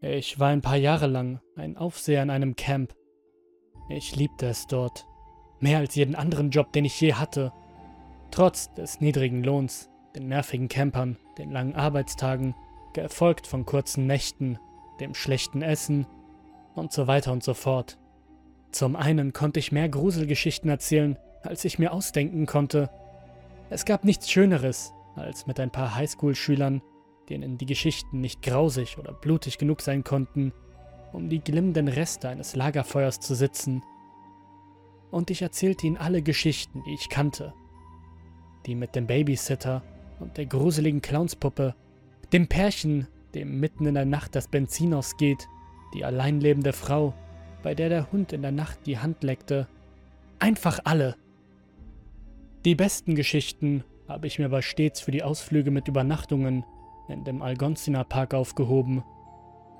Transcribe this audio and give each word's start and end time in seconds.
Ich 0.00 0.38
war 0.38 0.48
ein 0.48 0.60
paar 0.60 0.76
Jahre 0.76 1.08
lang 1.08 1.40
ein 1.56 1.76
Aufseher 1.76 2.22
in 2.22 2.30
einem 2.30 2.54
Camp. 2.54 2.94
Ich 3.88 4.14
liebte 4.14 4.46
es 4.46 4.68
dort. 4.68 5.06
Mehr 5.58 5.78
als 5.78 5.96
jeden 5.96 6.14
anderen 6.14 6.50
Job, 6.50 6.72
den 6.72 6.84
ich 6.84 7.00
je 7.00 7.14
hatte. 7.14 7.52
Trotz 8.30 8.72
des 8.74 9.00
niedrigen 9.00 9.42
Lohns, 9.42 9.90
den 10.14 10.28
nervigen 10.28 10.68
Campern, 10.68 11.16
den 11.36 11.50
langen 11.50 11.74
Arbeitstagen, 11.74 12.54
gefolgt 12.92 13.48
von 13.48 13.66
kurzen 13.66 14.06
Nächten, 14.06 14.58
dem 15.00 15.14
schlechten 15.14 15.62
Essen 15.62 16.06
und 16.76 16.92
so 16.92 17.08
weiter 17.08 17.32
und 17.32 17.42
so 17.42 17.54
fort. 17.54 17.98
Zum 18.70 18.94
einen 18.94 19.32
konnte 19.32 19.58
ich 19.58 19.72
mehr 19.72 19.88
Gruselgeschichten 19.88 20.70
erzählen, 20.70 21.18
als 21.42 21.64
ich 21.64 21.80
mir 21.80 21.92
ausdenken 21.92 22.46
konnte. 22.46 22.88
Es 23.68 23.84
gab 23.84 24.04
nichts 24.04 24.30
Schöneres, 24.30 24.92
als 25.16 25.48
mit 25.48 25.58
ein 25.58 25.70
paar 25.70 25.96
Highschool-Schülern, 25.96 26.82
denen 27.28 27.58
die 27.58 27.66
Geschichten 27.66 28.20
nicht 28.20 28.42
grausig 28.42 28.98
oder 28.98 29.12
blutig 29.12 29.58
genug 29.58 29.80
sein 29.80 30.04
konnten, 30.04 30.52
um 31.12 31.28
die 31.28 31.40
glimmenden 31.40 31.88
Reste 31.88 32.28
eines 32.28 32.56
Lagerfeuers 32.56 33.20
zu 33.20 33.34
sitzen. 33.34 33.82
Und 35.10 35.30
ich 35.30 35.42
erzählte 35.42 35.86
ihnen 35.86 35.96
alle 35.96 36.22
Geschichten, 36.22 36.82
die 36.84 36.94
ich 36.94 37.08
kannte. 37.08 37.54
Die 38.66 38.74
mit 38.74 38.94
dem 38.94 39.06
Babysitter 39.06 39.82
und 40.20 40.36
der 40.36 40.46
gruseligen 40.46 41.00
Clownspuppe, 41.00 41.74
dem 42.32 42.48
Pärchen, 42.48 43.06
dem 43.34 43.60
mitten 43.60 43.86
in 43.86 43.94
der 43.94 44.04
Nacht 44.04 44.34
das 44.34 44.48
Benzin 44.48 44.92
ausgeht, 44.92 45.48
die 45.94 46.04
alleinlebende 46.04 46.72
Frau, 46.72 47.14
bei 47.62 47.74
der 47.74 47.88
der 47.88 48.12
Hund 48.12 48.32
in 48.32 48.42
der 48.42 48.52
Nacht 48.52 48.80
die 48.86 48.98
Hand 48.98 49.22
leckte. 49.22 49.68
Einfach 50.38 50.80
alle. 50.84 51.16
Die 52.64 52.74
besten 52.74 53.14
Geschichten 53.14 53.84
habe 54.06 54.26
ich 54.26 54.38
mir 54.38 54.46
aber 54.46 54.62
stets 54.62 55.00
für 55.00 55.10
die 55.10 55.22
Ausflüge 55.22 55.70
mit 55.70 55.88
Übernachtungen 55.88 56.64
in 57.08 57.24
dem 57.24 57.42
Algonquina 57.42 58.04
Park 58.04 58.34
aufgehoben. 58.34 59.02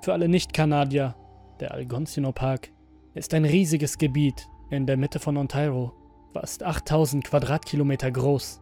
Für 0.03 0.13
alle 0.13 0.29
Nicht-Kanadier, 0.29 1.15
der 1.61 1.73
Algonquino 1.73 2.33
Park 2.33 2.71
ist 3.15 3.35
ein 3.35 3.45
riesiges 3.45 3.98
Gebiet 3.98 4.48
in 4.70 4.87
der 4.87 4.97
Mitte 4.97 5.19
von 5.19 5.37
Ontario, 5.37 5.93
fast 6.33 6.62
8000 6.62 7.25
Quadratkilometer 7.25 8.11
groß. 8.11 8.61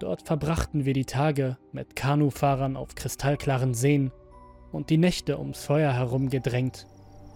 Dort 0.00 0.22
verbrachten 0.22 0.84
wir 0.84 0.92
die 0.92 1.04
Tage 1.04 1.56
mit 1.72 1.94
Kanufahrern 1.94 2.76
auf 2.76 2.94
kristallklaren 2.94 3.74
Seen 3.74 4.10
und 4.72 4.90
die 4.90 4.98
Nächte 4.98 5.38
ums 5.38 5.64
Feuer 5.64 5.92
herum 5.92 6.28
gedrängt, 6.28 6.86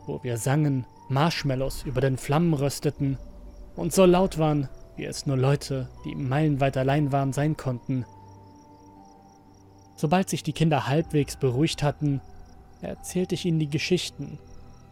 wo 0.07 0.23
wir 0.23 0.37
sangen, 0.37 0.87
Marshmallows 1.09 1.85
über 1.85 2.01
den 2.01 2.17
Flammen 2.17 2.53
rösteten 2.53 3.17
und 3.77 3.93
so 3.93 4.05
laut 4.05 4.39
waren, 4.39 4.69
wie 4.97 5.05
es 5.05 5.27
nur 5.27 5.37
Leute, 5.37 5.89
die 6.05 6.17
meilenweit 6.17 6.77
allein 6.77 7.13
waren, 7.13 7.33
sein 7.33 7.57
konnten. 7.57 8.05
Sobald 9.99 10.31
sich 10.31 10.45
die 10.45 10.53
Kinder 10.53 10.87
halbwegs 10.87 11.35
beruhigt 11.35 11.83
hatten, 11.83 12.21
erzählte 12.83 13.35
ich 13.35 13.45
ihnen 13.45 13.59
die 13.59 13.69
Geschichten 13.69 14.39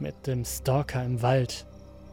mit 0.00 0.26
dem 0.26 0.44
Stalker 0.44 1.04
im 1.04 1.22
Wald, 1.22 1.64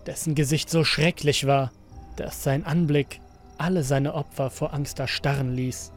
dessen 0.06 0.36
Gesicht 0.36 0.70
so 0.70 0.84
schrecklich 0.84 1.48
war, 1.48 1.72
dass 2.18 2.44
sein 2.44 2.64
Anblick 2.64 3.20
alle 3.58 3.84
seine 3.84 4.14
Opfer 4.14 4.52
vor 4.52 4.76
Angst 4.76 5.00
erstarren 5.00 5.56
ließ. 5.56 5.92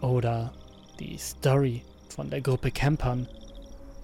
Oder 0.00 0.52
die 1.00 1.18
Story 1.18 1.82
von 2.10 2.30
der 2.30 2.42
Gruppe 2.42 2.70
Campern, 2.70 3.26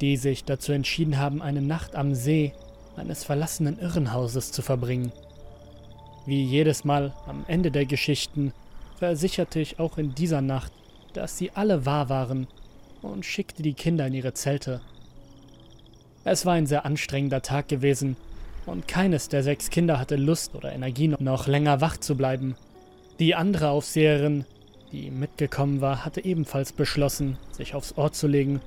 die 0.01 0.17
sich 0.17 0.43
dazu 0.43 0.73
entschieden 0.73 1.19
haben, 1.19 1.43
eine 1.43 1.63
Nacht 1.63 1.95
am 1.95 2.13
See 2.17 2.55
eines 2.97 3.23
verlassenen 3.23 3.79
Irrenhauses 3.79 4.51
zu 4.51 4.63
verbringen. 4.63 5.13
Wie 6.27 6.43
jedes 6.43 6.83
Mal 6.83 7.15
am 7.29 7.45
Ende 7.47 7.71
der 7.71 7.87
Geschichten 7.87 8.53
versicherte 8.99 9.61
ich 9.61 9.79
auch 9.79 9.97
in 9.97 10.13
dieser 10.17 10.41
Nacht, 10.41 10.73
dass 11.15 11.39
sie 11.39 11.51
alle 11.53 11.87
wahr 11.87 12.09
waren 12.09 12.47
und 13.03 13.25
schickte 13.25 13.63
die 13.63 13.75
Kinder 13.75 14.07
in 14.07 14.15
ihre 14.15 14.35
Zelte. 14.35 14.81
Es 16.25 16.47
war 16.47 16.55
ein 16.55 16.67
sehr 16.67 16.85
anstrengender 16.85 17.43
Tag 17.43 17.69
gewesen 17.69 18.17
und 18.67 18.89
keines 18.89 19.29
der 19.29 19.43
sechs 19.43 19.71
Kinder 19.71 19.99
hatte 19.99 20.17
Lust 20.17 20.55
oder 20.55 20.73
Energie, 20.73 21.15
noch 21.19 21.47
länger 21.47 21.81
wach 21.81 21.97
zu 21.99 22.17
bleiben. 22.17 22.57
Die 23.19 23.35
andere 23.35 23.71
Aufseherin, 23.71 24.45
die 24.91 25.11
mitgekommen 25.11 25.81
war, 25.81 26.05
hatte 26.05 26.25
ebenfalls 26.25 26.73
beschlossen, 26.73 27.39
sich 27.53 27.75
aufs 27.75 27.97
Ohr 27.97 28.13
zu 28.13 28.27
legen, 28.27 28.61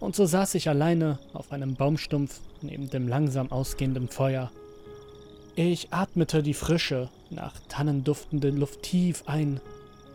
und 0.00 0.14
so 0.14 0.26
saß 0.26 0.54
ich 0.54 0.68
alleine 0.68 1.18
auf 1.32 1.50
einem 1.50 1.74
Baumstumpf 1.74 2.40
neben 2.62 2.88
dem 2.88 3.08
langsam 3.08 3.50
ausgehenden 3.50 4.08
Feuer. 4.08 4.50
Ich 5.56 5.92
atmete 5.92 6.42
die 6.42 6.54
frische, 6.54 7.10
nach 7.30 7.54
Tannen 7.68 8.04
duftende 8.04 8.50
Luft 8.50 8.82
tief 8.82 9.24
ein 9.26 9.60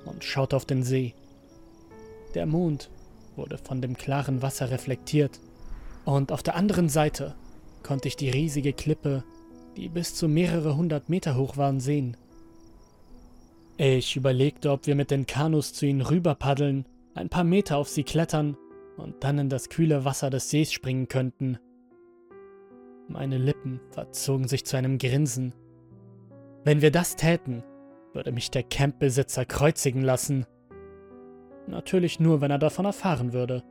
und 0.05 0.23
schaute 0.23 0.55
auf 0.55 0.65
den 0.65 0.83
See. 0.83 1.13
Der 2.33 2.45
Mond 2.45 2.89
wurde 3.35 3.57
von 3.57 3.81
dem 3.81 3.95
klaren 3.95 4.41
Wasser 4.41 4.71
reflektiert, 4.71 5.39
und 6.05 6.31
auf 6.31 6.43
der 6.43 6.55
anderen 6.55 6.89
Seite 6.89 7.35
konnte 7.81 8.07
ich 8.07 8.15
die 8.15 8.29
riesige 8.29 8.73
Klippe, 8.73 9.23
die 9.77 9.89
bis 9.89 10.15
zu 10.15 10.27
mehrere 10.27 10.75
hundert 10.75 11.09
Meter 11.09 11.35
hoch 11.37 11.57
waren, 11.57 11.79
sehen. 11.79 12.17
Ich 13.77 14.15
überlegte, 14.15 14.71
ob 14.71 14.85
wir 14.85 14.95
mit 14.95 15.11
den 15.11 15.25
Kanus 15.25 15.73
zu 15.73 15.85
ihnen 15.85 16.01
rüber 16.01 16.35
paddeln, 16.35 16.85
ein 17.15 17.29
paar 17.29 17.43
Meter 17.43 17.77
auf 17.77 17.89
sie 17.89 18.03
klettern 18.03 18.57
und 18.97 19.23
dann 19.23 19.39
in 19.39 19.49
das 19.49 19.69
kühle 19.69 20.05
Wasser 20.05 20.29
des 20.29 20.49
Sees 20.49 20.71
springen 20.71 21.07
könnten. 21.07 21.57
Meine 23.07 23.37
Lippen 23.37 23.79
verzogen 23.89 24.47
sich 24.47 24.65
zu 24.65 24.77
einem 24.77 24.97
Grinsen. 24.97 25.53
Wenn 26.63 26.81
wir 26.81 26.91
das 26.91 27.15
täten, 27.15 27.63
würde 28.13 28.31
mich 28.31 28.51
der 28.51 28.63
Campbesitzer 28.63 29.45
kreuzigen 29.45 30.01
lassen. 30.01 30.45
Natürlich 31.67 32.19
nur, 32.19 32.41
wenn 32.41 32.51
er 32.51 32.59
davon 32.59 32.85
erfahren 32.85 33.33
würde. 33.33 33.63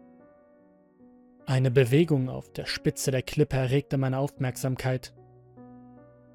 Eine 1.46 1.70
Bewegung 1.70 2.28
auf 2.28 2.52
der 2.52 2.66
Spitze 2.66 3.10
der 3.10 3.22
Klippe 3.22 3.56
erregte 3.56 3.98
meine 3.98 4.18
Aufmerksamkeit. 4.18 5.12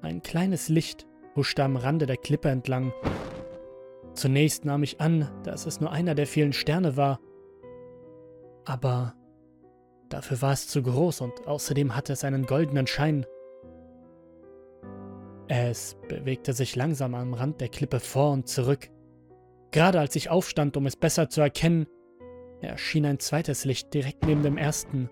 Ein 0.02 0.22
kleines 0.22 0.68
Licht 0.68 1.06
huschte 1.34 1.64
am 1.64 1.76
Rande 1.76 2.06
der 2.06 2.16
Klippe 2.16 2.50
entlang. 2.50 2.92
Zunächst 4.14 4.64
nahm 4.64 4.82
ich 4.82 5.00
an, 5.00 5.30
dass 5.44 5.66
es 5.66 5.80
nur 5.80 5.90
einer 5.90 6.14
der 6.14 6.26
vielen 6.26 6.52
Sterne 6.52 6.96
war. 6.96 7.20
Aber 8.64 9.14
dafür 10.08 10.42
war 10.42 10.52
es 10.52 10.68
zu 10.68 10.82
groß 10.82 11.22
und 11.22 11.46
außerdem 11.46 11.96
hatte 11.96 12.12
es 12.12 12.24
einen 12.24 12.44
goldenen 12.44 12.86
Schein. 12.86 13.26
Es 15.48 15.96
bewegte 16.08 16.52
sich 16.52 16.76
langsam 16.76 17.14
am 17.14 17.32
Rand 17.32 17.60
der 17.60 17.68
Klippe 17.68 18.00
vor 18.00 18.32
und 18.32 18.48
zurück. 18.48 18.90
Gerade 19.70 20.00
als 20.00 20.16
ich 20.16 20.30
aufstand, 20.30 20.76
um 20.76 20.86
es 20.86 20.96
besser 20.96 21.28
zu 21.28 21.40
erkennen, 21.40 21.86
erschien 22.60 23.06
ein 23.06 23.18
zweites 23.18 23.64
Licht 23.64 23.92
direkt 23.94 24.26
neben 24.26 24.42
dem 24.42 24.56
ersten 24.56 25.10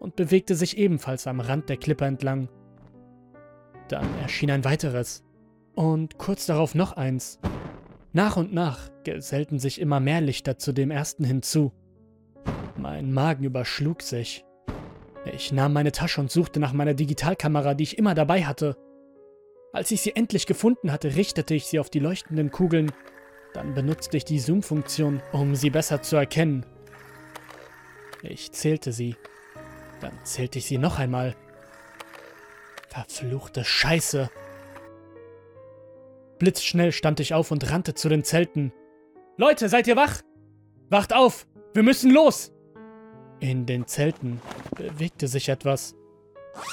und 0.00 0.16
bewegte 0.16 0.54
sich 0.54 0.76
ebenfalls 0.76 1.26
am 1.26 1.40
Rand 1.40 1.68
der 1.68 1.76
Klippe 1.76 2.04
entlang. 2.04 2.48
Dann 3.88 4.06
erschien 4.20 4.50
ein 4.50 4.64
weiteres 4.64 5.22
und 5.74 6.18
kurz 6.18 6.46
darauf 6.46 6.74
noch 6.74 6.92
eins. 6.92 7.38
Nach 8.12 8.36
und 8.36 8.52
nach 8.52 8.90
gesellten 9.04 9.58
sich 9.58 9.80
immer 9.80 10.00
mehr 10.00 10.20
Lichter 10.20 10.58
zu 10.58 10.72
dem 10.72 10.90
ersten 10.90 11.24
hinzu. 11.24 11.72
Mein 12.76 13.12
Magen 13.12 13.44
überschlug 13.44 14.02
sich. 14.02 14.44
Ich 15.32 15.52
nahm 15.52 15.72
meine 15.72 15.92
Tasche 15.92 16.20
und 16.20 16.30
suchte 16.30 16.58
nach 16.58 16.72
meiner 16.72 16.94
Digitalkamera, 16.94 17.74
die 17.74 17.84
ich 17.84 17.98
immer 17.98 18.14
dabei 18.14 18.44
hatte. 18.44 18.76
Als 19.72 19.90
ich 19.90 20.02
sie 20.02 20.14
endlich 20.14 20.46
gefunden 20.46 20.92
hatte, 20.92 21.14
richtete 21.14 21.54
ich 21.54 21.66
sie 21.66 21.78
auf 21.78 21.88
die 21.88 22.00
leuchtenden 22.00 22.50
Kugeln. 22.50 22.92
Dann 23.54 23.74
benutzte 23.74 24.16
ich 24.16 24.24
die 24.24 24.38
Zoom-Funktion, 24.38 25.22
um 25.32 25.54
sie 25.54 25.70
besser 25.70 26.02
zu 26.02 26.16
erkennen. 26.16 26.64
Ich 28.22 28.52
zählte 28.52 28.92
sie. 28.92 29.16
Dann 30.00 30.12
zählte 30.24 30.58
ich 30.58 30.66
sie 30.66 30.78
noch 30.78 30.98
einmal. 30.98 31.34
Verfluchte 32.88 33.64
Scheiße. 33.64 34.30
Blitzschnell 36.38 36.92
stand 36.92 37.20
ich 37.20 37.34
auf 37.34 37.50
und 37.50 37.70
rannte 37.70 37.94
zu 37.94 38.08
den 38.08 38.24
Zelten. 38.24 38.72
Leute, 39.36 39.68
seid 39.68 39.86
ihr 39.86 39.96
wach? 39.96 40.22
Wacht 40.90 41.14
auf! 41.14 41.46
Wir 41.74 41.82
müssen 41.82 42.10
los! 42.10 42.52
In 43.40 43.66
den 43.66 43.86
Zelten 43.86 44.40
bewegte 44.76 45.26
sich 45.26 45.48
etwas. 45.48 45.94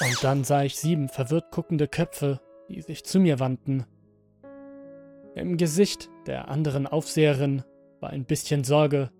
Und 0.00 0.22
dann 0.22 0.44
sah 0.44 0.62
ich 0.62 0.76
sieben 0.76 1.08
verwirrt 1.08 1.50
guckende 1.52 1.88
Köpfe, 1.88 2.40
die 2.68 2.82
sich 2.82 3.04
zu 3.04 3.18
mir 3.18 3.40
wandten. 3.40 3.86
Im 5.34 5.56
Gesicht 5.56 6.10
der 6.30 6.48
anderen 6.48 6.86
Aufseherin 6.86 7.64
war 7.98 8.10
ein 8.10 8.24
bisschen 8.24 8.62
Sorge 8.62 9.10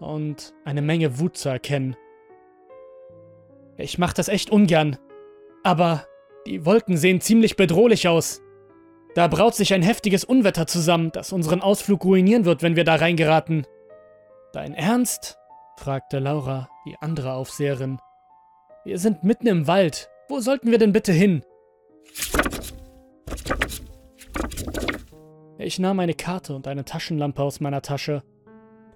und 0.00 0.54
eine 0.64 0.80
Menge 0.80 1.18
Wut 1.18 1.36
zu 1.36 1.50
erkennen. 1.50 1.96
Ich 3.76 3.98
mach 3.98 4.14
das 4.14 4.28
echt 4.28 4.48
ungern, 4.48 4.96
aber 5.64 6.06
die 6.46 6.64
Wolken 6.64 6.96
sehen 6.96 7.20
ziemlich 7.20 7.56
bedrohlich 7.56 8.08
aus. 8.08 8.40
Da 9.14 9.28
braut 9.28 9.54
sich 9.54 9.74
ein 9.74 9.82
heftiges 9.82 10.24
Unwetter 10.24 10.66
zusammen, 10.66 11.12
das 11.12 11.30
unseren 11.30 11.60
Ausflug 11.60 12.06
ruinieren 12.06 12.46
wird, 12.46 12.62
wenn 12.62 12.74
wir 12.74 12.84
da 12.84 12.94
reingeraten. 12.94 13.66
Dein 14.54 14.72
Ernst? 14.72 15.36
fragte 15.76 16.20
Laura, 16.20 16.70
die 16.86 16.96
andere 17.00 17.34
Aufseherin. 17.34 17.98
Wir 18.86 18.98
sind 18.98 19.24
mitten 19.24 19.46
im 19.46 19.66
Wald. 19.66 20.08
Wo 20.30 20.40
sollten 20.40 20.70
wir 20.70 20.78
denn 20.78 20.92
bitte 20.92 21.12
hin? 21.12 21.44
Ich 25.58 25.78
nahm 25.78 26.00
eine 26.00 26.14
Karte 26.14 26.54
und 26.54 26.68
eine 26.68 26.84
Taschenlampe 26.84 27.42
aus 27.42 27.60
meiner 27.60 27.82
Tasche 27.82 28.22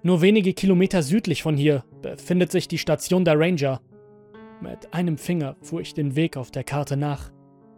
nur 0.03 0.21
wenige 0.21 0.53
Kilometer 0.53 1.03
südlich 1.03 1.43
von 1.43 1.55
hier 1.55 1.83
befindet 2.01 2.51
sich 2.51 2.67
die 2.67 2.79
Station 2.79 3.23
der 3.23 3.39
Ranger. 3.39 3.81
Mit 4.59 4.93
einem 4.93 5.17
Finger 5.17 5.55
fuhr 5.61 5.81
ich 5.81 5.93
den 5.93 6.15
Weg 6.15 6.37
auf 6.37 6.49
der 6.49 6.63
Karte 6.63 6.97
nach 6.97 7.31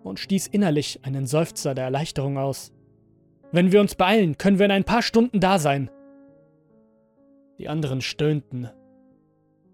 und 0.03 0.19
stieß 0.19 0.47
innerlich 0.47 1.01
einen 1.03 1.27
Seufzer 1.27 1.73
der 1.73 1.85
Erleichterung 1.85 2.37
aus. 2.37 2.71
Wenn 3.51 3.73
wir 3.73 3.81
uns 3.81 3.95
beeilen, 3.95 4.37
können 4.37 4.57
wir 4.57 4.65
in 4.65 4.71
ein 4.71 4.85
paar 4.85 5.01
Stunden 5.01 5.41
da 5.41 5.59
sein. 5.59 5.89
Die 7.59 7.67
anderen 7.67 8.01
stöhnten. 8.01 8.69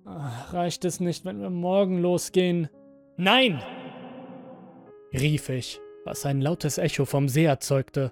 Ach, 0.05 0.53
reicht 0.53 0.85
es 0.85 0.99
nicht, 0.99 1.25
wenn 1.25 1.39
wir 1.39 1.51
morgen 1.51 1.99
losgehen? 1.99 2.67
Nein! 3.15 3.61
rief 5.13 5.49
ich, 5.49 5.79
was 6.03 6.25
ein 6.25 6.41
lautes 6.41 6.77
Echo 6.77 7.05
vom 7.05 7.29
See 7.29 7.45
erzeugte. 7.45 8.11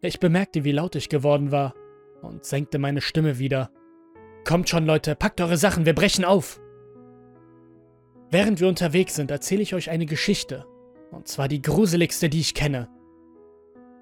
Ich 0.00 0.20
bemerkte, 0.20 0.64
wie 0.64 0.72
laut 0.72 0.94
ich 0.94 1.08
geworden 1.08 1.50
war 1.50 1.74
und 2.22 2.44
senkte 2.44 2.78
meine 2.78 3.00
Stimme 3.00 3.38
wieder. 3.38 3.70
Kommt 4.46 4.68
schon, 4.68 4.86
Leute, 4.86 5.16
packt 5.16 5.40
eure 5.40 5.56
Sachen, 5.56 5.86
wir 5.86 5.94
brechen 5.94 6.24
auf! 6.24 6.60
Während 8.30 8.60
wir 8.60 8.68
unterwegs 8.68 9.14
sind, 9.14 9.30
erzähle 9.30 9.62
ich 9.62 9.74
euch 9.74 9.90
eine 9.90 10.06
Geschichte. 10.06 10.66
Und 11.10 11.26
zwar 11.26 11.48
die 11.48 11.62
gruseligste, 11.62 12.28
die 12.28 12.40
ich 12.40 12.54
kenne. 12.54 12.88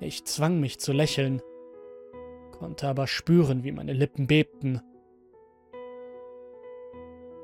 Ich 0.00 0.24
zwang 0.24 0.60
mich 0.60 0.78
zu 0.78 0.92
lächeln, 0.92 1.40
konnte 2.50 2.88
aber 2.88 3.06
spüren, 3.06 3.64
wie 3.64 3.72
meine 3.72 3.92
Lippen 3.92 4.26
bebten. 4.26 4.80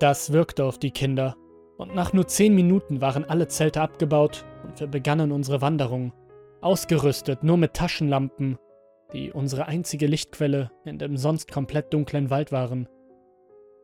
Das 0.01 0.33
wirkte 0.33 0.65
auf 0.65 0.79
die 0.79 0.91
Kinder, 0.91 1.37
und 1.79 1.95
nach 1.95 2.13
nur 2.13 2.27
zehn 2.27 2.55
Minuten 2.55 3.01
waren 3.01 3.25
alle 3.25 3.49
Zelte 3.49 3.81
abgebaut 3.81 4.45
und 4.65 4.81
wir 4.81 4.89
begannen 4.89 5.33
unsere 5.33 5.61
Wanderung, 5.61 6.13
ausgerüstet 6.63 7.43
nur 7.43 7.57
mit 7.57 7.75
Taschenlampen, 7.75 8.59
die 9.13 9.31
unsere 9.33 9.67
einzige 9.67 10.07
Lichtquelle 10.07 10.71
in 10.85 10.99
dem 10.99 11.17
sonst 11.17 11.51
komplett 11.53 11.93
dunklen 11.93 12.31
Wald 12.31 12.53
waren. 12.53 12.89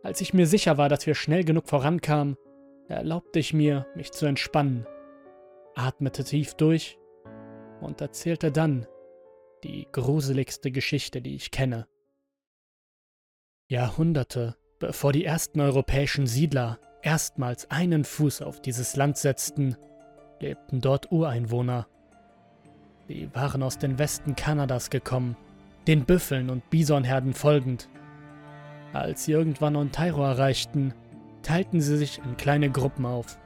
Als 0.03 0.21
ich 0.21 0.33
mir 0.33 0.47
sicher 0.47 0.79
war, 0.79 0.89
dass 0.89 1.07
wir 1.07 1.15
schnell 1.15 1.45
genug 1.45 1.69
vorankamen, 1.69 2.37
erlaubte 2.89 3.39
ich 3.39 3.53
mir, 3.53 3.87
mich 3.95 4.13
zu 4.13 4.25
entspannen, 4.27 4.87
atmete 5.75 6.25
tief 6.25 6.55
durch 6.55 6.99
und 7.81 8.01
erzählte 8.01 8.51
dann 8.51 8.87
die 9.65 9.87
gruseligste 9.93 10.71
Geschichte, 10.71 11.21
die 11.21 11.35
ich 11.35 11.51
kenne. 11.51 11.87
Jahrhunderte 13.69 14.57
bevor 14.79 15.13
die 15.13 15.25
ersten 15.25 15.61
europäischen 15.61 16.27
Siedler 16.27 16.79
erstmals 17.03 17.71
einen 17.71 18.05
Fuß 18.05 18.43
auf 18.43 18.61
dieses 18.61 18.97
Land 18.97 19.19
setzten, 19.19 19.77
lebten 20.41 20.81
dort 20.81 21.11
Ureinwohner. 21.11 21.89
Sie 23.09 23.31
waren 23.33 23.63
aus 23.63 23.79
den 23.79 23.99
Westen 23.99 24.37
Kanadas 24.37 24.91
gekommen, 24.91 25.35
den 25.87 26.05
Büffeln 26.05 26.51
und 26.51 26.69
Bisonherden 26.69 27.33
folgend. 27.33 27.89
Als 28.93 29.25
sie 29.25 29.33
irgendwann 29.33 29.77
Ontario 29.77 30.23
erreichten, 30.23 30.93
teilten 31.43 31.81
sie 31.81 31.97
sich 31.97 32.19
in 32.19 32.37
kleine 32.37 32.71
Gruppen 32.71 33.07
auf. 33.07 33.39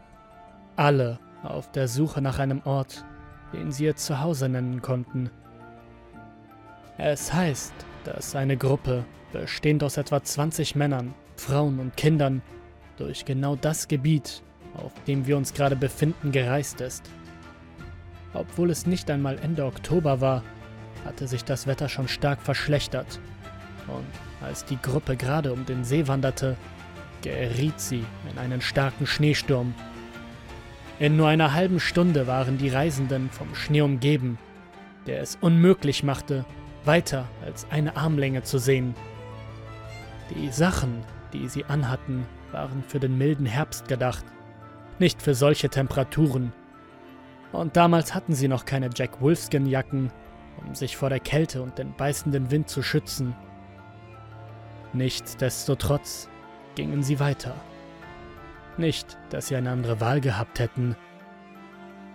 Alle 0.75 1.21
auf 1.45 1.71
der 1.71 1.87
Suche 1.87 2.21
nach 2.21 2.41
einem 2.41 2.63
Ort, 2.65 3.05
den 3.53 3.71
sie 3.71 3.85
ihr 3.85 3.95
Zuhause 3.95 4.49
nennen 4.49 4.83
konnten. 4.83 5.31
Es 6.99 7.33
heißt, 7.33 7.75
dass 8.05 8.35
eine 8.35 8.57
Gruppe, 8.57 9.05
bestehend 9.33 9.85
aus 9.85 9.97
etwa 9.97 10.23
20 10.23 10.75
Männern, 10.75 11.15
Frauen 11.37 11.79
und 11.79 11.97
Kindern, 11.97 12.43
durch 12.97 13.25
genau 13.25 13.55
das 13.55 13.87
Gebiet, 13.87 14.43
auf 14.75 14.93
dem 15.07 15.27
wir 15.27 15.37
uns 15.37 15.55
gerade 15.55 15.77
befinden, 15.77 16.33
gereist 16.33 16.81
ist. 16.81 17.09
Obwohl 18.35 18.71
es 18.71 18.87
nicht 18.87 19.11
einmal 19.11 19.39
Ende 19.39 19.65
Oktober 19.65 20.21
war, 20.21 20.43
hatte 21.05 21.27
sich 21.27 21.45
das 21.45 21.67
Wetter 21.67 21.89
schon 21.89 22.09
stark 22.09 22.41
verschlechtert. 22.43 23.21
Und 23.89 24.47
als 24.47 24.65
die 24.65 24.81
Gruppe 24.81 25.17
gerade 25.17 25.53
um 25.53 25.67
den 25.67 25.85
See 25.85 26.07
wanderte, 26.09 26.57
geriet 27.23 27.81
sie 27.81 28.05
in 28.31 28.39
einen 28.39 28.61
starken 28.61 29.07
Schneesturm. 29.07 29.75
In 30.99 31.17
nur 31.17 31.29
einer 31.29 31.53
halben 31.53 31.81
Stunde 31.81 32.27
waren 32.27 32.59
die 32.59 32.69
Reisenden 32.69 33.31
vom 33.31 33.55
Schnee 33.55 33.81
umgeben, 33.81 34.39
der 35.07 35.21
es 35.21 35.37
unmöglich 35.41 36.03
machte, 36.03 36.45
weiter 36.85 37.29
als 37.45 37.67
eine 37.71 37.97
Armlänge 37.97 38.43
zu 38.43 38.59
sehen. 38.59 38.95
Die 40.35 40.51
Sachen, 40.51 41.05
die 41.33 41.49
sie 41.49 41.65
anhatten, 41.65 42.27
waren 42.53 42.83
für 42.87 43.01
den 43.01 43.19
milden 43.19 43.47
Herbst 43.47 43.89
gedacht, 43.89 44.25
nicht 44.99 45.23
für 45.23 45.35
solche 45.35 45.69
Temperaturen. 45.69 46.53
Und 47.53 47.77
damals 47.77 48.15
hatten 48.15 48.35
sie 48.35 48.49
noch 48.49 48.65
keine 48.65 48.91
Jack 48.95 49.21
Wolfskin-Jacken, 49.21 50.11
um 50.65 50.75
sich 50.75 50.97
vor 50.97 51.11
der 51.11 51.21
Kälte 51.21 51.63
und 51.63 51.79
den 51.79 51.95
beißenden 51.95 52.51
Wind 52.51 52.69
zu 52.69 52.83
schützen. 52.83 53.35
Nichtsdestotrotz 54.95 56.29
gingen 56.75 57.03
sie 57.03 57.21
weiter. 57.21 57.55
Nicht, 58.79 59.19
dass 59.31 59.49
sie 59.49 59.57
eine 59.57 59.71
andere 59.71 60.01
Wahl 60.01 60.21
gehabt 60.21 60.59
hätten. 60.59 60.97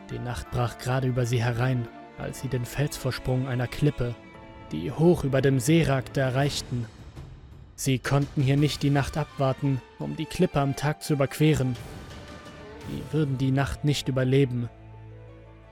Die 0.10 0.20
Nacht 0.20 0.50
brach 0.52 0.78
gerade 0.80 1.08
über 1.08 1.26
sie 1.26 1.44
herein, 1.44 1.88
als 2.18 2.42
sie 2.42 2.48
den 2.48 2.66
Felsvorsprung 2.66 3.48
einer 3.48 3.68
Klippe, 3.68 4.16
die 4.72 4.92
hoch 4.92 5.24
über 5.24 5.42
dem 5.42 5.60
See 5.60 5.84
ragte, 5.84 6.22
erreichten. 6.22 6.88
Sie 7.76 8.00
konnten 8.00 8.42
hier 8.42 8.58
nicht 8.58 8.82
die 8.82 8.90
Nacht 8.90 9.18
abwarten, 9.18 9.82
um 10.00 10.16
die 10.16 10.26
Klippe 10.26 10.60
am 10.60 10.76
Tag 10.76 11.04
zu 11.04 11.14
überqueren. 11.14 11.76
Sie 12.90 13.04
würden 13.14 13.38
die 13.38 13.52
Nacht 13.52 13.86
nicht 13.86 14.08
überleben. 14.08 14.70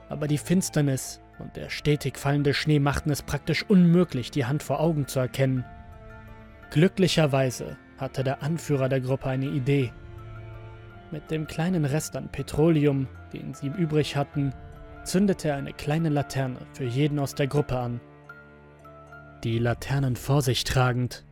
Aber 0.08 0.28
die 0.28 0.38
Finsternis 0.38 1.20
und 1.38 1.56
der 1.56 1.68
stetig 1.68 2.18
fallende 2.18 2.54
Schnee 2.54 2.78
machten 2.78 3.10
es 3.10 3.22
praktisch 3.22 3.64
unmöglich, 3.68 4.30
die 4.30 4.46
Hand 4.46 4.62
vor 4.62 4.80
Augen 4.80 5.06
zu 5.06 5.18
erkennen. 5.18 5.64
Glücklicherweise 6.70 7.76
hatte 7.98 8.24
der 8.24 8.42
Anführer 8.42 8.88
der 8.88 9.00
Gruppe 9.00 9.28
eine 9.28 9.46
Idee. 9.46 9.92
Mit 11.10 11.30
dem 11.30 11.46
kleinen 11.46 11.84
Rest 11.84 12.16
an 12.16 12.30
Petroleum, 12.30 13.06
den 13.32 13.54
sie 13.54 13.68
übrig 13.68 14.16
hatten, 14.16 14.52
zündete 15.04 15.48
er 15.48 15.56
eine 15.56 15.72
kleine 15.72 16.08
Laterne 16.08 16.58
für 16.72 16.84
jeden 16.84 17.18
aus 17.18 17.34
der 17.34 17.46
Gruppe 17.46 17.78
an. 17.78 18.00
Die 19.44 19.58
Laternen 19.58 20.16
vor 20.16 20.42
sich 20.42 20.64
tragend, 20.64 21.24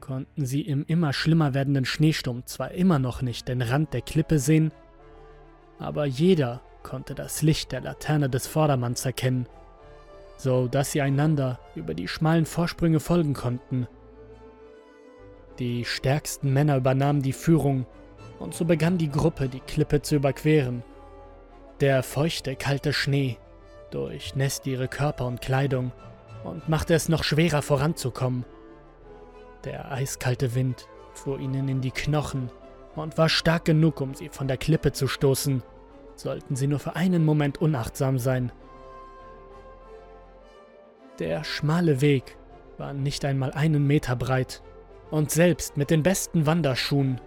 konnten 0.00 0.44
sie 0.44 0.62
im 0.62 0.84
immer 0.86 1.12
schlimmer 1.12 1.54
werdenden 1.54 1.84
Schneesturm 1.84 2.44
zwar 2.44 2.72
immer 2.72 2.98
noch 2.98 3.22
nicht 3.22 3.46
den 3.46 3.62
Rand 3.62 3.94
der 3.94 4.02
Klippe 4.02 4.40
sehen, 4.40 4.72
aber 5.78 6.04
jeder 6.04 6.60
konnte 6.82 7.14
das 7.14 7.42
Licht 7.42 7.72
der 7.72 7.80
Laterne 7.80 8.28
des 8.28 8.46
Vordermanns 8.46 9.04
erkennen, 9.04 9.46
so 10.36 10.68
dass 10.68 10.92
sie 10.92 11.00
einander 11.00 11.58
über 11.74 11.94
die 11.94 12.08
schmalen 12.08 12.46
Vorsprünge 12.46 13.00
folgen 13.00 13.34
konnten. 13.34 13.86
Die 15.58 15.84
stärksten 15.84 16.52
Männer 16.52 16.76
übernahmen 16.76 17.22
die 17.22 17.32
Führung 17.32 17.86
und 18.38 18.54
so 18.54 18.64
begann 18.64 18.98
die 18.98 19.10
Gruppe, 19.10 19.48
die 19.48 19.60
Klippe 19.60 20.02
zu 20.02 20.16
überqueren. 20.16 20.82
Der 21.80 22.02
feuchte, 22.02 22.56
kalte 22.56 22.92
Schnee 22.92 23.38
durchnässte 23.90 24.70
ihre 24.70 24.88
Körper 24.88 25.26
und 25.26 25.40
Kleidung 25.40 25.92
und 26.44 26.68
machte 26.68 26.94
es 26.94 27.08
noch 27.08 27.24
schwerer 27.24 27.62
voranzukommen. 27.62 28.44
Der 29.64 29.92
eiskalte 29.92 30.54
Wind 30.54 30.88
fuhr 31.12 31.38
ihnen 31.38 31.68
in 31.68 31.80
die 31.80 31.90
Knochen 31.90 32.50
und 32.96 33.16
war 33.18 33.28
stark 33.28 33.64
genug, 33.66 34.00
um 34.00 34.14
sie 34.14 34.28
von 34.28 34.48
der 34.48 34.56
Klippe 34.56 34.92
zu 34.92 35.06
stoßen, 35.06 35.62
sollten 36.16 36.56
sie 36.56 36.66
nur 36.66 36.78
für 36.78 36.96
einen 36.96 37.24
Moment 37.24 37.60
unachtsam 37.60 38.18
sein. 38.18 38.52
Der 41.18 41.44
schmale 41.44 42.00
Weg 42.00 42.36
war 42.78 42.92
nicht 42.92 43.24
einmal 43.24 43.52
einen 43.52 43.86
Meter 43.86 44.16
breit, 44.16 44.62
und 45.10 45.30
selbst 45.30 45.76
mit 45.76 45.90
den 45.90 46.02
besten 46.02 46.46
Wanderschuhen 46.46 47.20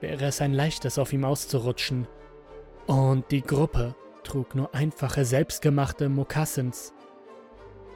wäre 0.00 0.24
es 0.26 0.40
ein 0.40 0.54
leichtes, 0.54 0.98
auf 0.98 1.12
ihm 1.12 1.24
auszurutschen. 1.24 2.08
Und 2.86 3.30
die 3.30 3.42
Gruppe 3.42 3.94
trug 4.24 4.54
nur 4.54 4.74
einfache, 4.74 5.24
selbstgemachte 5.24 6.08
Mokassins. 6.08 6.94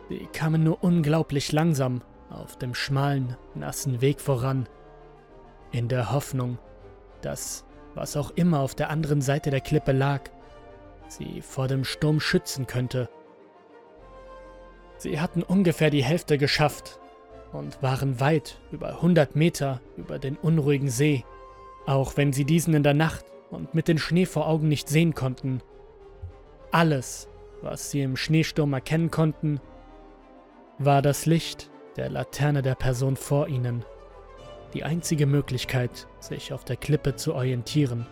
Sie 0.09 0.29
kamen 0.33 0.63
nur 0.63 0.85
unglaublich 0.85 1.53
langsam 1.53 2.03
auf 2.29 2.59
dem 2.59 2.75
schmalen, 2.75 3.37
nassen 3.55 4.01
Weg 4.01 4.21
voran, 4.21 4.69
in 5.71 5.89
der 5.89 6.13
Hoffnung, 6.13 6.59
dass, 7.23 7.65
was 7.95 8.17
auch 8.17 8.31
immer 8.35 8.61
auf 8.61 8.75
der 8.75 8.91
anderen 8.91 9.21
Seite 9.21 9.51
der 9.51 9.61
Klippe 9.61 9.93
lag, 9.93 10.23
sie 11.09 11.43
vor 11.43 11.69
dem 11.69 11.85
Sturm 11.85 12.21
schützen 12.21 12.67
könnte. 12.67 13.09
Sie 14.97 15.21
hatten 15.21 15.43
ungefähr 15.43 15.91
die 15.91 16.05
Hälfte 16.05 16.39
geschafft 16.39 17.01
und 17.53 17.83
waren 17.83 18.21
weit 18.21 18.61
über 18.71 18.89
100 18.89 19.37
Meter 19.37 19.81
über 19.97 20.19
den 20.19 20.37
unruhigen 20.37 20.89
See, 20.89 21.25
auch 21.87 22.17
wenn 22.17 22.33
sie 22.33 22.45
diesen 22.45 22.75
in 22.75 22.83
der 22.83 22.95
Nacht 22.95 23.25
und 23.51 23.75
mit 23.75 23.89
dem 23.89 23.99
Schnee 23.99 24.27
vor 24.27 24.47
Augen 24.49 24.69
nicht 24.69 24.89
sehen 24.89 25.15
konnten. 25.15 25.61
Alles, 26.71 27.29
was 27.61 27.91
sie 27.91 28.03
im 28.03 28.17
Schneesturm 28.17 28.73
erkennen 28.73 29.11
konnten, 29.11 29.61
war 30.79 31.03
das 31.03 31.27
Licht 31.27 31.71
der 31.97 32.09
Laterne 32.09 32.63
der 32.63 32.75
Person 32.75 33.17
vor 33.17 33.49
ihnen. 33.49 33.85
Die 34.75 34.85
einzige 34.85 35.27
Möglichkeit, 35.27 36.07
sich 36.21 36.53
auf 36.53 36.65
der 36.65 36.77
Klippe 36.77 37.17
zu 37.17 37.35
orientieren. 37.35 38.07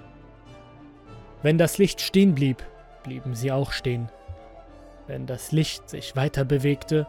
Wenn 1.42 1.56
das 1.56 1.78
Licht 1.78 2.00
stehen 2.00 2.34
blieb, 2.34 2.62
blieben 3.02 3.34
sie 3.34 3.50
auch 3.50 3.72
stehen. 3.72 4.10
Wenn 5.06 5.26
das 5.26 5.52
Licht 5.52 5.88
sich 5.88 6.16
weiter 6.16 6.44
bewegte, 6.44 7.06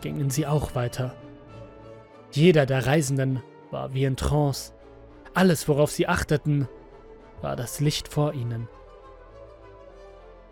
gingen 0.00 0.30
sie 0.30 0.46
auch 0.46 0.74
weiter. 0.74 1.14
Jeder 2.30 2.66
der 2.66 2.86
Reisenden 2.86 3.42
war 3.70 3.92
wie 3.94 4.04
in 4.04 4.16
Trance. 4.16 4.72
Alles, 5.34 5.66
worauf 5.68 5.90
sie 5.90 6.06
achteten, 6.06 6.68
war 7.40 7.56
das 7.56 7.80
Licht 7.80 8.08
vor 8.08 8.32
ihnen. 8.34 8.68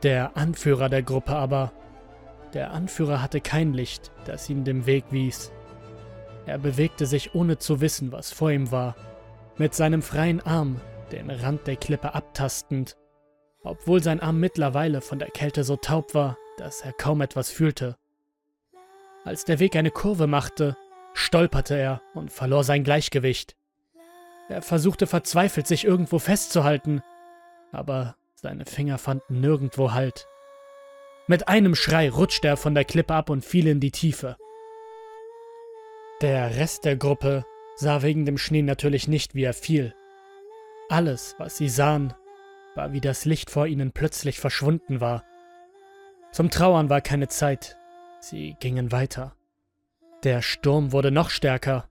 Der 0.02 0.36
Anführer 0.36 0.88
der 0.88 1.02
Gruppe 1.02 1.36
aber, 1.36 1.72
der 2.54 2.72
Anführer 2.72 3.22
hatte 3.22 3.40
kein 3.40 3.74
Licht, 3.74 4.10
das 4.24 4.50
ihm 4.50 4.64
den 4.64 4.86
Weg 4.86 5.04
wies. 5.10 5.52
Er 6.50 6.58
bewegte 6.58 7.06
sich 7.06 7.36
ohne 7.36 7.58
zu 7.58 7.80
wissen, 7.80 8.10
was 8.10 8.32
vor 8.32 8.50
ihm 8.50 8.72
war, 8.72 8.96
mit 9.56 9.72
seinem 9.72 10.02
freien 10.02 10.40
Arm 10.40 10.80
den 11.12 11.30
Rand 11.30 11.68
der 11.68 11.76
Klippe 11.76 12.12
abtastend, 12.12 12.96
obwohl 13.62 14.02
sein 14.02 14.18
Arm 14.18 14.40
mittlerweile 14.40 15.00
von 15.00 15.20
der 15.20 15.30
Kälte 15.30 15.62
so 15.62 15.76
taub 15.76 16.12
war, 16.12 16.36
dass 16.58 16.80
er 16.80 16.92
kaum 16.92 17.20
etwas 17.20 17.50
fühlte. 17.50 17.96
Als 19.24 19.44
der 19.44 19.60
Weg 19.60 19.76
eine 19.76 19.92
Kurve 19.92 20.26
machte, 20.26 20.76
stolperte 21.14 21.76
er 21.76 22.02
und 22.14 22.32
verlor 22.32 22.64
sein 22.64 22.82
Gleichgewicht. 22.82 23.54
Er 24.48 24.60
versuchte 24.60 25.06
verzweifelt, 25.06 25.68
sich 25.68 25.84
irgendwo 25.84 26.18
festzuhalten, 26.18 27.00
aber 27.70 28.16
seine 28.34 28.64
Finger 28.64 28.98
fanden 28.98 29.40
nirgendwo 29.40 29.92
Halt. 29.92 30.26
Mit 31.28 31.46
einem 31.46 31.76
Schrei 31.76 32.10
rutschte 32.10 32.48
er 32.48 32.56
von 32.56 32.74
der 32.74 32.84
Klippe 32.84 33.14
ab 33.14 33.30
und 33.30 33.44
fiel 33.44 33.68
in 33.68 33.78
die 33.78 33.92
Tiefe. 33.92 34.36
Der 36.20 36.56
Rest 36.56 36.84
der 36.84 36.96
Gruppe 36.96 37.44
sah 37.76 38.02
wegen 38.02 38.26
dem 38.26 38.36
Schnee 38.36 38.60
natürlich 38.60 39.08
nicht, 39.08 39.34
wie 39.34 39.44
er 39.44 39.54
fiel. 39.54 39.94
Alles, 40.90 41.34
was 41.38 41.56
sie 41.56 41.70
sahen, 41.70 42.12
war, 42.74 42.92
wie 42.92 43.00
das 43.00 43.24
Licht 43.24 43.50
vor 43.50 43.66
ihnen 43.66 43.92
plötzlich 43.92 44.38
verschwunden 44.38 45.00
war. 45.00 45.24
Zum 46.30 46.50
Trauern 46.50 46.90
war 46.90 47.00
keine 47.00 47.28
Zeit. 47.28 47.78
Sie 48.20 48.54
gingen 48.60 48.92
weiter. 48.92 49.34
Der 50.22 50.42
Sturm 50.42 50.92
wurde 50.92 51.10
noch 51.10 51.30
stärker, 51.30 51.88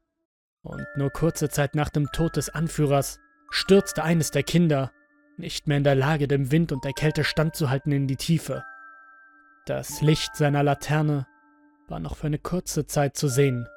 und 0.62 0.86
nur 0.96 1.10
kurze 1.10 1.50
Zeit 1.50 1.74
nach 1.74 1.90
dem 1.90 2.12
Tod 2.12 2.36
des 2.36 2.50
Anführers 2.50 3.20
stürzte 3.50 4.04
eines 4.04 4.30
der 4.30 4.44
Kinder, 4.44 4.92
nicht 5.38 5.68
mehr 5.68 5.78
in 5.78 5.84
der 5.84 5.96
Lage, 5.96 6.28
dem 6.28 6.52
Wind 6.52 6.72
und 6.72 6.84
der 6.86 6.94
Kälte 6.94 7.24
standzuhalten, 7.24 7.92
in 7.92 8.08
die 8.08 8.18
Tiefe. 8.18 8.64
Das 9.66 10.02
Licht 10.02 10.36
seiner 10.36 10.62
Laterne 10.62 11.26
war 11.88 12.00
noch 12.00 12.18
für 12.18 12.28
eine 12.28 12.38
kurze 12.38 12.86
Zeit 12.86 13.18
zu 13.18 13.28
sehen, 13.28 13.68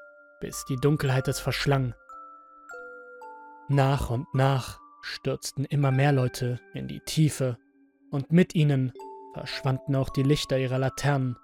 bis 0.43 0.65
die 0.65 0.77
Dunkelheit 0.77 1.29
es 1.29 1.39
verschlang. 1.39 1.95
Nach 3.69 4.11
und 4.11 4.27
nach 4.35 4.81
stürzten 5.01 5.65
immer 5.65 5.93
mehr 5.93 6.13
Leute 6.13 6.61
in 6.75 6.89
die 6.89 7.01
Tiefe, 7.01 7.57
und 8.11 8.31
mit 8.31 8.55
ihnen 8.55 8.93
verschwanden 9.33 9.97
auch 9.97 10.11
die 10.11 10.25
Lichter 10.25 10.59
ihrer 10.59 10.79
Laternen. 10.79 11.39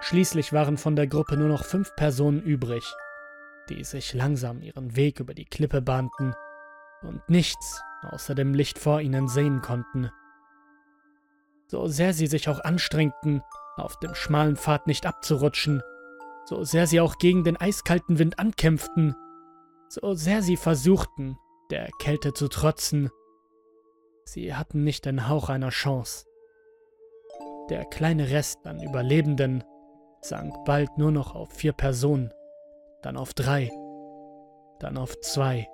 Schließlich 0.00 0.52
waren 0.52 0.78
von 0.78 0.96
der 0.96 1.06
Gruppe 1.06 1.36
nur 1.36 1.48
noch 1.48 1.62
fünf 1.62 1.94
Personen 1.94 2.42
übrig, 2.42 2.82
die 3.68 3.84
sich 3.84 4.14
langsam 4.14 4.62
ihren 4.62 4.96
Weg 4.96 5.20
über 5.20 5.34
die 5.34 5.44
Klippe 5.44 5.82
bahnten 5.82 6.34
und 7.02 7.28
nichts 7.28 7.82
außer 8.02 8.34
dem 8.34 8.54
Licht 8.54 8.78
vor 8.78 9.00
ihnen 9.00 9.28
sehen 9.28 9.60
konnten. 9.60 10.10
So 11.66 11.86
sehr 11.86 12.14
sie 12.14 12.26
sich 12.26 12.48
auch 12.48 12.60
anstrengten, 12.60 13.42
auf 13.76 13.98
dem 13.98 14.14
schmalen 14.14 14.56
Pfad 14.56 14.86
nicht 14.86 15.06
abzurutschen, 15.06 15.82
so 16.44 16.64
sehr 16.64 16.86
sie 16.86 17.00
auch 17.00 17.18
gegen 17.18 17.44
den 17.44 17.56
eiskalten 17.56 18.18
Wind 18.18 18.38
ankämpften, 18.38 19.14
so 19.88 20.14
sehr 20.14 20.42
sie 20.42 20.56
versuchten, 20.56 21.36
der 21.70 21.88
Kälte 22.00 22.32
zu 22.32 22.48
trotzen, 22.48 23.10
sie 24.24 24.54
hatten 24.54 24.84
nicht 24.84 25.04
den 25.04 25.28
Hauch 25.28 25.48
einer 25.48 25.70
Chance. 25.70 26.26
Der 27.70 27.84
kleine 27.84 28.30
Rest 28.30 28.66
an 28.66 28.82
Überlebenden 28.82 29.64
sank 30.22 30.54
bald 30.64 30.98
nur 30.98 31.12
noch 31.12 31.34
auf 31.34 31.52
vier 31.52 31.72
Personen, 31.72 32.32
dann 33.02 33.16
auf 33.16 33.32
drei, 33.32 33.70
dann 34.80 34.96
auf 34.96 35.20
zwei. 35.20 35.68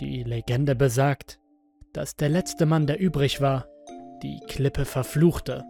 Die 0.00 0.22
Legende 0.22 0.74
besagt, 0.74 1.38
dass 1.92 2.16
der 2.16 2.30
letzte 2.30 2.64
Mann, 2.64 2.86
der 2.86 2.98
übrig 2.98 3.40
war, 3.40 3.66
die 4.22 4.40
Klippe 4.48 4.84
verfluchte, 4.84 5.64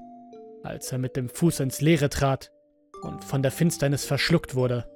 als 0.63 0.93
er 0.93 0.99
mit 0.99 1.17
dem 1.17 1.29
Fuß 1.29 1.61
ins 1.61 1.81
Leere 1.81 2.11
trat 2.11 2.53
und 3.03 3.25
von 3.25 3.43
der 3.43 3.51
Finsternis 3.51 4.05
verschluckt 4.05 4.55
wurde. 4.55 4.87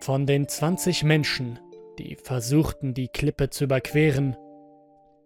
Von 0.00 0.26
den 0.26 0.48
20 0.48 1.04
Menschen, 1.04 1.58
die 1.98 2.16
versuchten, 2.16 2.94
die 2.94 3.08
Klippe 3.08 3.50
zu 3.50 3.64
überqueren, 3.64 4.34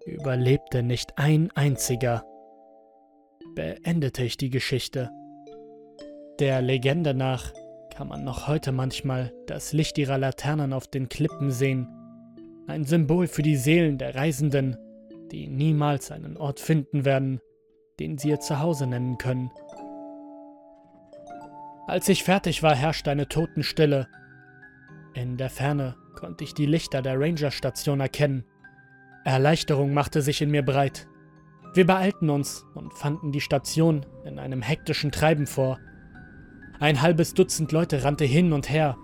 überlebte 0.05 0.83
nicht 0.83 1.17
ein 1.17 1.51
einziger. 1.55 2.25
Beendete 3.55 4.25
ich 4.25 4.37
die 4.37 4.51
Geschichte. 4.51 5.11
Der 6.41 6.61
Legende 6.61 7.15
nach 7.15 7.53
kann 7.95 8.09
man 8.09 8.25
noch 8.25 8.49
heute 8.49 8.73
manchmal 8.73 9.33
das 9.47 9.73
Licht 9.73 9.97
ihrer 9.99 10.19
Laternen 10.19 10.73
auf 10.73 10.89
den 10.89 11.09
Klippen 11.09 11.53
sehen. 11.53 11.89
Ein 12.67 12.85
Symbol 12.85 13.29
für 13.29 13.43
die 13.43 13.57
Seelen 13.57 13.99
der 13.99 14.17
Reisenden, 14.17 14.77
die 15.31 15.49
niemals 15.49 16.11
einen 16.11 16.37
Ort 16.37 16.61
finden 16.61 17.05
werden, 17.05 17.41
den 17.99 18.19
sie 18.19 18.31
ihr 18.31 18.41
Zuhause 18.41 18.87
nennen 18.87 19.19
können. 19.19 19.51
Als 21.87 22.09
ich 22.09 22.25
fertig 22.25 22.63
war, 22.63 22.75
herrschte 22.75 23.11
eine 23.11 23.29
Totenstille. 23.29 24.09
In 25.13 25.37
der 25.37 25.51
Ferne 25.51 25.97
konnte 26.15 26.45
ich 26.45 26.55
die 26.55 26.67
Lichter 26.67 27.03
der 27.03 27.21
Rangerstation 27.21 28.01
erkennen. 28.01 28.45
Erleichterung 29.25 29.93
machte 29.93 30.23
sich 30.23 30.41
in 30.41 30.51
mir 30.51 30.65
breit. 30.65 31.07
Wir 31.75 31.87
beeilten 31.87 32.31
uns 32.31 32.65
und 32.75 32.95
fanden 32.95 33.33
die 33.33 33.41
Station 33.41 34.07
in 34.25 34.39
einem 34.39 34.63
hektischen 34.63 35.13
Treiben 35.13 35.47
vor. 35.47 35.79
Ein 36.81 37.03
halbes 37.03 37.35
Dutzend 37.35 37.73
Leute 37.73 38.05
rannte 38.05 38.25
hin 38.25 38.53
und 38.53 38.71
her, 38.71 38.97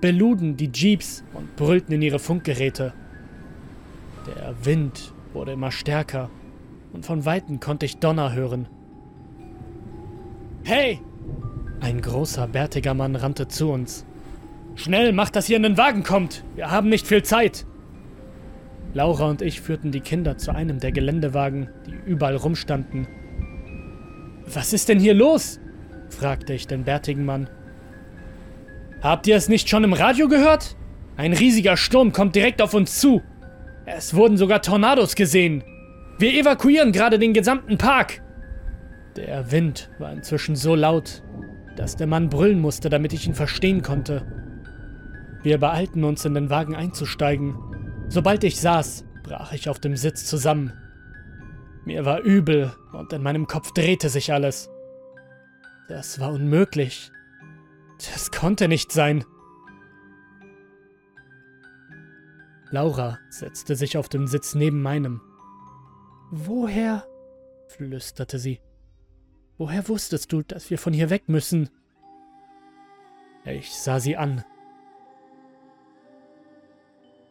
beluden 0.00 0.56
die 0.56 0.70
Jeeps 0.72 1.24
und 1.34 1.56
brüllten 1.56 1.92
in 1.92 2.02
ihre 2.02 2.18
Funkgeräte. 2.18 2.92
Der 4.26 4.54
Wind 4.64 5.14
wurde 5.36 5.52
immer 5.52 5.70
stärker 5.70 6.30
und 6.94 7.04
von 7.04 7.26
weitem 7.26 7.60
konnte 7.60 7.84
ich 7.84 7.98
Donner 7.98 8.32
hören. 8.32 8.68
Hey! 10.64 10.98
Ein 11.80 12.00
großer, 12.00 12.48
bärtiger 12.48 12.94
Mann 12.94 13.14
rannte 13.14 13.46
zu 13.46 13.70
uns. 13.70 14.06
Schnell, 14.76 15.12
macht, 15.12 15.36
dass 15.36 15.48
ihr 15.50 15.58
in 15.58 15.62
den 15.62 15.76
Wagen 15.76 16.04
kommt! 16.04 16.42
Wir 16.54 16.70
haben 16.70 16.88
nicht 16.88 17.06
viel 17.06 17.22
Zeit! 17.22 17.66
Laura 18.94 19.28
und 19.28 19.42
ich 19.42 19.60
führten 19.60 19.92
die 19.92 20.00
Kinder 20.00 20.38
zu 20.38 20.54
einem 20.54 20.80
der 20.80 20.90
Geländewagen, 20.90 21.68
die 21.86 22.10
überall 22.10 22.36
rumstanden. 22.36 23.06
Was 24.46 24.72
ist 24.72 24.88
denn 24.88 24.98
hier 24.98 25.14
los? 25.14 25.60
fragte 26.08 26.54
ich 26.54 26.66
den 26.66 26.84
bärtigen 26.84 27.26
Mann. 27.26 27.50
Habt 29.02 29.26
ihr 29.26 29.36
es 29.36 29.50
nicht 29.50 29.68
schon 29.68 29.84
im 29.84 29.92
Radio 29.92 30.28
gehört? 30.28 30.76
Ein 31.18 31.34
riesiger 31.34 31.76
Sturm 31.76 32.12
kommt 32.12 32.34
direkt 32.34 32.62
auf 32.62 32.72
uns 32.72 32.98
zu. 32.98 33.20
Es 33.86 34.14
wurden 34.14 34.36
sogar 34.36 34.62
Tornados 34.62 35.14
gesehen. 35.14 35.62
Wir 36.18 36.34
evakuieren 36.34 36.90
gerade 36.90 37.20
den 37.20 37.32
gesamten 37.32 37.78
Park. 37.78 38.20
Der 39.14 39.52
Wind 39.52 39.90
war 39.98 40.12
inzwischen 40.12 40.56
so 40.56 40.74
laut, 40.74 41.22
dass 41.76 41.94
der 41.94 42.08
Mann 42.08 42.28
brüllen 42.28 42.60
musste, 42.60 42.90
damit 42.90 43.12
ich 43.12 43.26
ihn 43.26 43.34
verstehen 43.34 43.82
konnte. 43.82 44.26
Wir 45.42 45.58
beeilten 45.58 46.02
uns, 46.02 46.24
in 46.24 46.34
den 46.34 46.50
Wagen 46.50 46.74
einzusteigen. 46.74 47.56
Sobald 48.08 48.42
ich 48.42 48.60
saß, 48.60 49.04
brach 49.22 49.52
ich 49.52 49.68
auf 49.68 49.78
dem 49.78 49.94
Sitz 49.94 50.26
zusammen. 50.26 50.72
Mir 51.84 52.04
war 52.04 52.20
übel 52.20 52.72
und 52.92 53.12
in 53.12 53.22
meinem 53.22 53.46
Kopf 53.46 53.72
drehte 53.72 54.08
sich 54.08 54.32
alles. 54.32 54.68
Das 55.88 56.18
war 56.18 56.32
unmöglich. 56.32 57.12
Das 57.98 58.32
konnte 58.32 58.66
nicht 58.66 58.90
sein. 58.90 59.24
Laura 62.70 63.18
setzte 63.30 63.76
sich 63.76 63.96
auf 63.96 64.08
den 64.08 64.26
Sitz 64.26 64.54
neben 64.54 64.82
meinem. 64.82 65.20
Woher? 66.30 67.06
flüsterte 67.68 68.38
sie. 68.38 68.60
Woher 69.58 69.88
wusstest 69.88 70.32
du, 70.32 70.42
dass 70.42 70.70
wir 70.70 70.78
von 70.78 70.92
hier 70.92 71.10
weg 71.10 71.28
müssen? 71.28 71.70
Ich 73.44 73.74
sah 73.74 74.00
sie 74.00 74.16
an. 74.16 74.44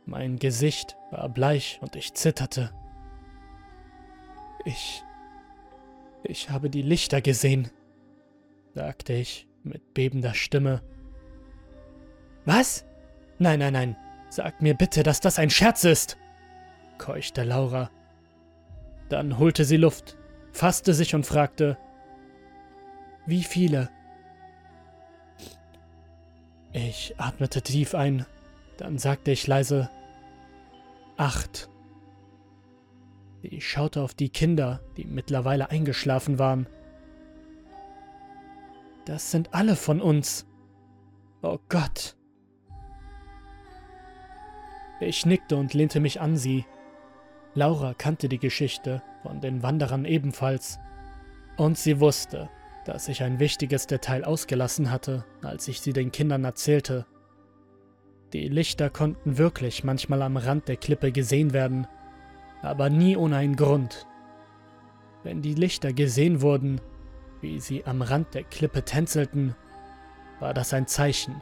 Mein 0.05 0.37
Gesicht 0.37 0.97
war 1.11 1.27
bleich 1.29 1.79
und 1.81 1.95
ich 1.95 2.13
zitterte. 2.13 2.71
Ich. 4.65 5.03
Ich 6.23 6.49
habe 6.49 6.69
die 6.69 6.81
Lichter 6.81 7.21
gesehen 7.21 7.69
sagte 8.75 9.13
ich 9.13 9.47
mit 9.63 9.93
bebender 9.93 10.33
Stimme. 10.33 10.83
Was? 12.43 12.85
Nein, 13.39 13.59
nein, 13.59 13.73
nein. 13.73 13.97
Sag 14.35 14.61
mir 14.61 14.73
bitte, 14.73 15.03
dass 15.03 15.21
das 15.21 15.39
ein 15.39 15.49
Scherz 15.49 15.85
ist, 15.85 16.17
keuchte 16.97 17.45
Laura. 17.45 17.89
Dann 19.07 19.39
holte 19.39 19.63
sie 19.63 19.77
Luft, 19.77 20.17
fasste 20.51 20.93
sich 20.93 21.15
und 21.15 21.25
fragte, 21.25 21.77
wie 23.25 23.43
viele? 23.43 23.89
Ich 26.73 27.15
atmete 27.17 27.61
tief 27.61 27.95
ein, 27.95 28.25
dann 28.75 28.97
sagte 28.97 29.31
ich 29.31 29.47
leise, 29.47 29.89
acht. 31.15 31.69
Sie 33.41 33.61
schaute 33.61 34.01
auf 34.01 34.13
die 34.15 34.27
Kinder, 34.27 34.81
die 34.97 35.05
mittlerweile 35.05 35.69
eingeschlafen 35.69 36.39
waren. 36.39 36.67
Das 39.05 39.31
sind 39.31 39.53
alle 39.53 39.77
von 39.77 40.01
uns. 40.01 40.45
Oh 41.41 41.57
Gott. 41.69 42.17
Ich 44.99 45.25
nickte 45.25 45.57
und 45.57 45.73
lehnte 45.73 45.99
mich 45.99 46.21
an 46.21 46.37
sie. 46.37 46.65
Laura 47.53 47.93
kannte 47.93 48.29
die 48.29 48.39
Geschichte, 48.39 49.01
von 49.23 49.41
den 49.41 49.63
Wanderern 49.63 50.05
ebenfalls. 50.05 50.79
Und 51.57 51.77
sie 51.77 51.99
wusste, 51.99 52.49
dass 52.85 53.07
ich 53.07 53.23
ein 53.23 53.39
wichtiges 53.39 53.87
Detail 53.87 54.23
ausgelassen 54.23 54.91
hatte, 54.91 55.25
als 55.41 55.67
ich 55.67 55.81
sie 55.81 55.93
den 55.93 56.11
Kindern 56.11 56.43
erzählte. 56.43 57.05
Die 58.33 58.47
Lichter 58.47 58.89
konnten 58.89 59.37
wirklich 59.37 59.83
manchmal 59.83 60.21
am 60.21 60.37
Rand 60.37 60.67
der 60.67 60.77
Klippe 60.77 61.11
gesehen 61.11 61.53
werden, 61.53 61.87
aber 62.61 62.89
nie 62.89 63.17
ohne 63.17 63.37
einen 63.37 63.55
Grund. 63.55 64.05
Wenn 65.23 65.41
die 65.41 65.53
Lichter 65.53 65.93
gesehen 65.93 66.41
wurden, 66.41 66.81
wie 67.41 67.59
sie 67.59 67.85
am 67.85 68.01
Rand 68.01 68.33
der 68.33 68.43
Klippe 68.43 68.83
tänzelten, 68.83 69.55
war 70.39 70.53
das 70.53 70.73
ein 70.73 70.87
Zeichen, 70.87 71.41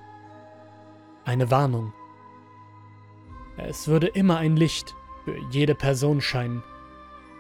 eine 1.26 1.50
Warnung. 1.52 1.94
Es 3.58 3.88
würde 3.88 4.08
immer 4.08 4.38
ein 4.38 4.56
Licht 4.56 4.96
für 5.26 5.38
jede 5.52 5.76
Person 5.76 6.22
scheinen. 6.22 6.64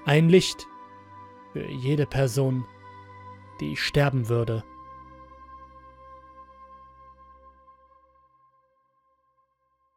Ein 0.05 0.29
Licht 0.29 0.67
für 1.53 1.65
jede 1.65 2.05
Person, 2.05 2.65
die 3.59 3.75
sterben 3.75 4.29
würde. 4.29 4.63